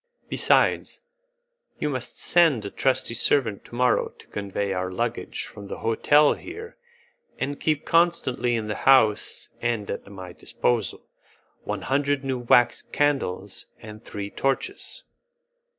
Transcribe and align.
Besides, 0.29 1.01
you 1.77 1.87
must 1.87 2.17
send 2.17 2.65
a 2.65 2.71
trusty 2.71 3.13
servant 3.13 3.63
to 3.65 3.75
morrow 3.75 4.09
to 4.09 4.25
convey 4.25 4.73
our 4.73 4.91
luggage 4.91 5.45
from 5.45 5.67
the 5.67 5.77
hotel 5.77 6.33
here, 6.33 6.75
and 7.37 7.59
keep 7.59 7.85
constantly 7.85 8.55
in 8.55 8.67
the 8.67 8.73
house 8.89 9.49
and 9.61 9.91
at 9.91 10.07
my 10.07 10.33
disposal 10.33 11.05
one 11.65 11.83
hundred 11.83 12.23
new 12.23 12.39
wax 12.39 12.81
candles 12.81 13.67
and 13.79 14.03
three 14.03 14.31
torches." 14.31 15.03